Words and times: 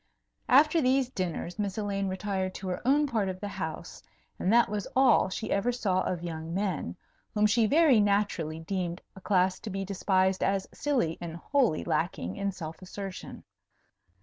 After 0.49 0.81
these 0.81 1.11
dinners, 1.11 1.59
Miss 1.59 1.77
Elaine 1.77 2.07
retired 2.07 2.55
to 2.55 2.67
her 2.69 2.81
own 2.87 3.05
part 3.05 3.29
of 3.29 3.39
the 3.39 3.47
house; 3.49 4.01
and 4.39 4.51
that 4.51 4.67
was 4.67 4.87
all 4.95 5.29
she 5.29 5.51
ever 5.51 5.71
saw 5.71 6.01
of 6.01 6.23
young 6.23 6.55
men, 6.55 6.95
whom 7.35 7.45
she 7.45 7.67
very 7.67 7.99
naturally 7.99 8.59
deemed 8.59 8.99
a 9.15 9.21
class 9.21 9.59
to 9.59 9.69
be 9.69 9.85
despised 9.85 10.43
as 10.43 10.67
silly 10.73 11.19
and 11.21 11.35
wholly 11.35 11.83
lacking 11.83 12.35
in 12.35 12.51
self 12.51 12.81
assertion. 12.81 13.43